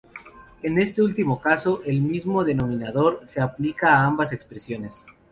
En 0.63 0.79
este 0.81 1.03
último 1.03 1.39
caso, 1.39 1.83
el 1.85 2.01
mismo 2.01 2.43
denominador 2.43 3.21
se 3.27 3.39
aplica 3.39 3.93
a 3.97 4.07
ambas 4.07 4.33
expresiones. 4.33 5.05